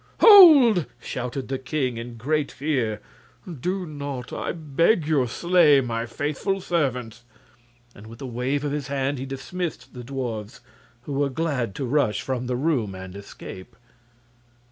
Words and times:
"Hold!" 0.19 0.87
shouted 0.99 1.47
the 1.47 1.59
king, 1.59 1.97
in 1.97 2.15
great 2.17 2.51
fear. 2.51 3.01
"Do 3.45 3.85
not, 3.85 4.33
I 4.33 4.51
beg 4.51 5.07
you, 5.07 5.27
slay 5.27 5.79
my 5.79 6.07
faithful 6.07 6.59
servants." 6.59 7.23
And 7.93 8.07
with 8.07 8.19
a 8.19 8.25
wave 8.25 8.65
of 8.65 8.71
his 8.71 8.87
hand 8.87 9.19
he 9.19 9.27
dismissed 9.27 9.93
the 9.93 10.03
dwarfs, 10.03 10.61
who 11.03 11.13
were 11.13 11.29
glad 11.29 11.75
to 11.75 11.85
rush 11.85 12.21
from 12.23 12.47
the 12.47 12.55
room 12.55 12.95
and 12.95 13.15
escape. 13.15 13.75